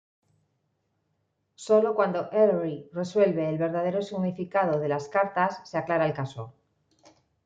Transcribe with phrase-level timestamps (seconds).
[1.53, 6.55] Sólo cuando Ellery resuelve el verdadero significado de las cartas se aclara el caso.